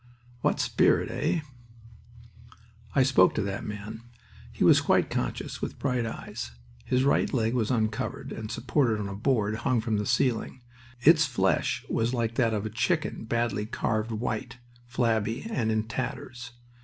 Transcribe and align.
What 0.39 0.59
spirit, 0.59 1.11
eh?" 1.11 1.41
I 2.95 3.03
spoke 3.03 3.35
to 3.35 3.41
that 3.43 3.63
man. 3.67 4.01
He 4.51 4.63
was 4.63 4.81
quite 4.81 5.11
conscious, 5.11 5.61
with 5.61 5.77
bright 5.77 6.07
eyes. 6.07 6.49
His 6.85 7.03
right 7.03 7.31
leg 7.31 7.53
was 7.53 7.69
uncovered, 7.69 8.31
and 8.31 8.49
supported 8.49 8.99
on 8.99 9.07
a 9.07 9.13
board 9.15 9.57
hung 9.57 9.79
from 9.79 9.97
the 9.97 10.07
ceiling. 10.07 10.63
Its 11.01 11.27
flesh 11.27 11.85
was 11.87 12.15
like 12.15 12.33
that 12.33 12.51
of 12.55 12.65
a 12.65 12.69
chicken 12.71 13.25
badly 13.25 13.67
carved 13.67 14.09
white, 14.09 14.57
flabby, 14.87 15.45
and 15.51 15.71
in 15.71 15.83
tatters. 15.83 16.53